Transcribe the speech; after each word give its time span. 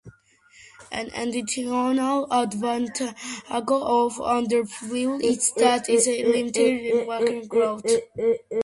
An 0.91 1.11
additional 1.13 2.25
advantage 2.31 3.09
of 3.51 4.15
underfill 4.17 5.21
is 5.23 5.51
that 5.57 5.87
it 5.89 6.27
limits 6.27 6.57
tin 6.57 7.05
whisker 7.05 7.45
growth. 7.47 7.85